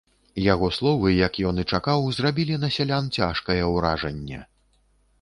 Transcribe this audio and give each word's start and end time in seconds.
Яго 0.53 0.69
словы, 0.77 1.11
як 1.27 1.33
ён 1.51 1.61
і 1.65 1.67
чакаў, 1.77 2.09
зрабілі 2.15 2.59
на 2.65 2.73
сялян 2.79 3.13
цяжкае 3.19 3.63
ўражанне. 3.77 4.45